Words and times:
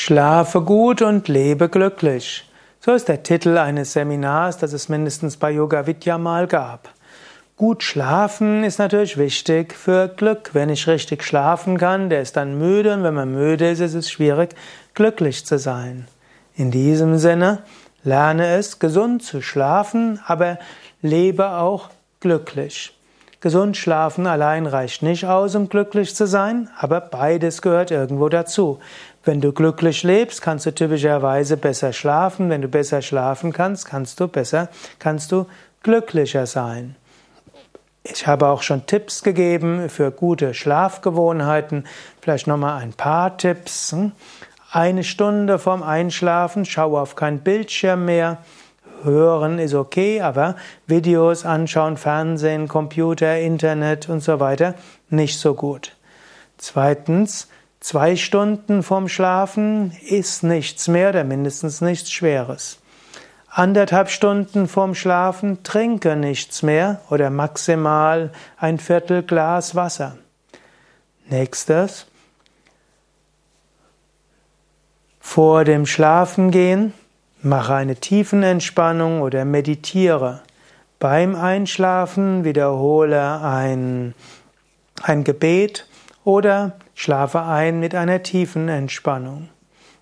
Schlafe 0.00 0.60
gut 0.60 1.02
und 1.02 1.26
lebe 1.26 1.68
glücklich. 1.68 2.48
So 2.78 2.92
ist 2.92 3.08
der 3.08 3.24
Titel 3.24 3.58
eines 3.58 3.94
Seminars, 3.94 4.56
das 4.56 4.72
es 4.72 4.88
mindestens 4.88 5.36
bei 5.36 5.50
Yoga 5.50 5.88
Vidya 5.88 6.18
mal 6.18 6.46
gab. 6.46 6.90
Gut 7.56 7.82
schlafen 7.82 8.62
ist 8.62 8.78
natürlich 8.78 9.18
wichtig 9.18 9.74
für 9.74 10.06
Glück. 10.06 10.50
Wer 10.52 10.66
nicht 10.66 10.86
richtig 10.86 11.24
schlafen 11.24 11.78
kann, 11.78 12.10
der 12.10 12.22
ist 12.22 12.36
dann 12.36 12.60
müde 12.60 12.94
und 12.94 13.02
wenn 13.02 13.12
man 13.12 13.32
müde 13.32 13.68
ist, 13.68 13.80
ist 13.80 13.94
es 13.94 14.08
schwierig, 14.08 14.54
glücklich 14.94 15.44
zu 15.44 15.58
sein. 15.58 16.06
In 16.54 16.70
diesem 16.70 17.18
Sinne, 17.18 17.64
lerne 18.04 18.54
es, 18.54 18.78
gesund 18.78 19.24
zu 19.24 19.42
schlafen, 19.42 20.20
aber 20.24 20.60
lebe 21.02 21.50
auch 21.50 21.90
glücklich. 22.20 22.96
Gesund 23.40 23.76
schlafen 23.76 24.26
allein 24.26 24.66
reicht 24.66 25.02
nicht 25.02 25.24
aus, 25.24 25.54
um 25.54 25.68
glücklich 25.68 26.16
zu 26.16 26.26
sein, 26.26 26.70
aber 26.76 27.00
beides 27.00 27.62
gehört 27.62 27.92
irgendwo 27.92 28.28
dazu. 28.28 28.80
Wenn 29.22 29.40
du 29.40 29.52
glücklich 29.52 30.02
lebst, 30.02 30.42
kannst 30.42 30.66
du 30.66 30.74
typischerweise 30.74 31.56
besser 31.56 31.92
schlafen. 31.92 32.50
Wenn 32.50 32.62
du 32.62 32.68
besser 32.68 33.00
schlafen 33.00 33.52
kannst, 33.52 33.86
kannst 33.86 34.18
du 34.18 34.26
besser, 34.26 34.68
kannst 34.98 35.30
du 35.30 35.46
glücklicher 35.84 36.46
sein. 36.46 36.96
Ich 38.02 38.26
habe 38.26 38.48
auch 38.48 38.62
schon 38.62 38.86
Tipps 38.86 39.22
gegeben 39.22 39.88
für 39.88 40.10
gute 40.10 40.54
Schlafgewohnheiten. 40.54 41.86
Vielleicht 42.20 42.46
nochmal 42.46 42.82
ein 42.82 42.92
paar 42.92 43.36
Tipps. 43.36 43.94
Eine 44.72 45.04
Stunde 45.04 45.58
vorm 45.58 45.82
Einschlafen, 45.84 46.64
schau 46.64 46.98
auf 46.98 47.14
kein 47.14 47.40
Bildschirm 47.40 48.04
mehr. 48.04 48.38
Hören 49.02 49.58
ist 49.58 49.74
okay, 49.74 50.20
aber 50.20 50.56
Videos 50.86 51.44
anschauen, 51.44 51.96
Fernsehen, 51.96 52.68
Computer, 52.68 53.38
Internet 53.38 54.08
und 54.08 54.20
so 54.20 54.40
weiter 54.40 54.74
nicht 55.10 55.38
so 55.38 55.54
gut. 55.54 55.96
Zweitens, 56.58 57.48
zwei 57.80 58.16
Stunden 58.16 58.82
vorm 58.82 59.08
Schlafen 59.08 59.92
ist 60.06 60.42
nichts 60.42 60.88
mehr 60.88 61.10
oder 61.10 61.24
mindestens 61.24 61.80
nichts 61.80 62.10
Schweres. 62.10 62.78
Anderthalb 63.50 64.10
Stunden 64.10 64.68
vorm 64.68 64.94
Schlafen 64.94 65.62
trinke 65.62 66.16
nichts 66.16 66.62
mehr 66.62 67.00
oder 67.10 67.30
maximal 67.30 68.30
ein 68.56 68.78
Viertel 68.78 69.22
Glas 69.22 69.74
Wasser. 69.74 70.18
Nächstes. 71.28 72.06
Vor 75.20 75.64
dem 75.64 75.86
Schlafengehen 75.86 76.92
Mache 77.42 77.74
eine 77.74 77.94
Tiefenentspannung 77.94 79.22
oder 79.22 79.44
meditiere. 79.44 80.40
Beim 80.98 81.36
Einschlafen 81.36 82.42
wiederhole 82.42 83.40
ein, 83.40 84.16
ein 85.04 85.22
Gebet 85.22 85.86
oder 86.24 86.72
schlafe 86.96 87.42
ein 87.42 87.78
mit 87.78 87.94
einer 87.94 88.24
tiefen 88.24 88.68
Entspannung. 88.68 89.50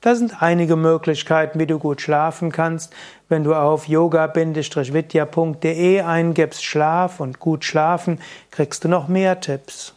Das 0.00 0.18
sind 0.18 0.42
einige 0.42 0.76
Möglichkeiten, 0.76 1.58
wie 1.58 1.66
du 1.66 1.80
gut 1.80 2.00
schlafen 2.00 2.52
kannst. 2.52 2.92
Wenn 3.28 3.42
du 3.42 3.54
auf 3.54 3.88
yoga-vidya.de 3.88 6.00
eingibst 6.02 6.64
Schlaf 6.64 7.18
und 7.18 7.40
gut 7.40 7.64
schlafen, 7.64 8.20
kriegst 8.52 8.84
du 8.84 8.88
noch 8.88 9.08
mehr 9.08 9.40
Tipps. 9.40 9.94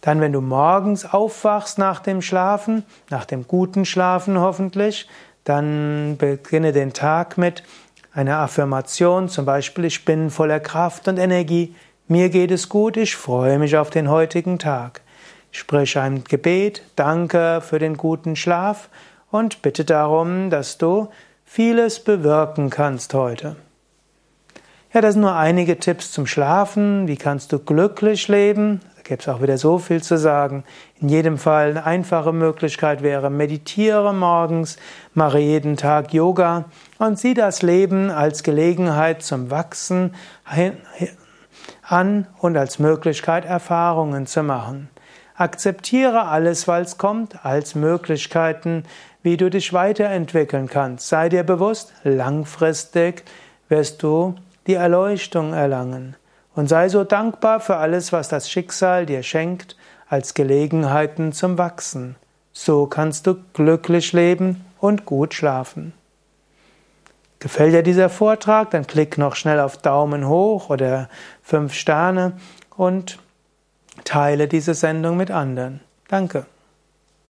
Dann, 0.00 0.22
wenn 0.22 0.32
du 0.32 0.40
morgens 0.40 1.04
aufwachst 1.04 1.76
nach 1.76 2.00
dem 2.00 2.22
Schlafen, 2.22 2.84
nach 3.10 3.26
dem 3.26 3.46
guten 3.46 3.84
Schlafen 3.84 4.40
hoffentlich, 4.40 5.06
dann 5.46 6.16
beginne 6.18 6.72
den 6.72 6.92
Tag 6.92 7.38
mit 7.38 7.62
einer 8.12 8.38
Affirmation, 8.38 9.28
zum 9.28 9.44
Beispiel, 9.46 9.84
ich 9.84 10.04
bin 10.04 10.30
voller 10.30 10.60
Kraft 10.60 11.06
und 11.08 11.18
Energie, 11.18 11.74
mir 12.08 12.28
geht 12.30 12.50
es 12.50 12.68
gut, 12.68 12.96
ich 12.96 13.16
freue 13.16 13.58
mich 13.58 13.76
auf 13.76 13.90
den 13.90 14.10
heutigen 14.10 14.58
Tag. 14.58 15.02
Sprich 15.50 15.98
ein 15.98 16.24
Gebet, 16.24 16.82
danke 16.96 17.62
für 17.62 17.78
den 17.78 17.96
guten 17.96 18.36
Schlaf 18.36 18.88
und 19.30 19.62
bitte 19.62 19.84
darum, 19.84 20.50
dass 20.50 20.78
du 20.78 21.08
vieles 21.44 22.00
bewirken 22.00 22.68
kannst 22.68 23.14
heute. 23.14 23.56
Ja, 24.92 25.00
das 25.00 25.12
sind 25.12 25.22
nur 25.22 25.36
einige 25.36 25.78
Tipps 25.78 26.10
zum 26.10 26.26
Schlafen. 26.26 27.06
Wie 27.06 27.16
kannst 27.16 27.52
du 27.52 27.58
glücklich 27.58 28.28
leben? 28.28 28.80
Gäbe 29.06 29.20
es 29.20 29.28
auch 29.28 29.40
wieder 29.40 29.58
so 29.58 29.78
viel 29.78 30.02
zu 30.02 30.18
sagen. 30.18 30.64
In 31.00 31.08
jedem 31.08 31.38
Fall 31.38 31.70
eine 31.70 31.84
einfache 31.84 32.32
Möglichkeit 32.32 33.02
wäre, 33.02 33.30
meditiere 33.30 34.12
morgens, 34.12 34.76
mache 35.14 35.38
jeden 35.38 35.76
Tag 35.76 36.12
Yoga 36.12 36.64
und 36.98 37.18
sieh 37.18 37.34
das 37.34 37.62
Leben 37.62 38.10
als 38.10 38.42
Gelegenheit 38.42 39.22
zum 39.22 39.50
Wachsen 39.50 40.14
an 41.82 42.26
und 42.38 42.56
als 42.56 42.78
Möglichkeit, 42.78 43.44
Erfahrungen 43.44 44.26
zu 44.26 44.42
machen. 44.42 44.88
Akzeptiere 45.36 46.26
alles, 46.26 46.66
was 46.66 46.96
kommt, 46.96 47.44
als 47.44 47.74
Möglichkeiten, 47.74 48.84
wie 49.22 49.36
du 49.36 49.50
dich 49.50 49.72
weiterentwickeln 49.72 50.68
kannst. 50.68 51.08
Sei 51.08 51.28
dir 51.28 51.42
bewusst, 51.42 51.92
langfristig 52.04 53.24
wirst 53.68 54.02
du 54.02 54.34
die 54.66 54.74
Erleuchtung 54.74 55.52
erlangen. 55.52 56.16
Und 56.56 56.68
sei 56.68 56.88
so 56.88 57.04
dankbar 57.04 57.60
für 57.60 57.76
alles, 57.76 58.12
was 58.12 58.28
das 58.28 58.50
Schicksal 58.50 59.04
dir 59.04 59.22
schenkt, 59.22 59.76
als 60.08 60.32
Gelegenheiten 60.32 61.32
zum 61.32 61.58
Wachsen. 61.58 62.16
So 62.52 62.86
kannst 62.86 63.26
du 63.26 63.36
glücklich 63.52 64.14
leben 64.14 64.64
und 64.78 65.04
gut 65.04 65.34
schlafen. 65.34 65.92
Gefällt 67.40 67.74
dir 67.74 67.82
dieser 67.82 68.08
Vortrag? 68.08 68.70
Dann 68.70 68.86
klick 68.86 69.18
noch 69.18 69.36
schnell 69.36 69.60
auf 69.60 69.76
Daumen 69.76 70.26
hoch 70.26 70.70
oder 70.70 71.10
fünf 71.42 71.74
Sterne 71.74 72.32
und 72.74 73.18
teile 74.04 74.48
diese 74.48 74.72
Sendung 74.72 75.18
mit 75.18 75.30
anderen. 75.30 75.80
Danke. 76.08 76.46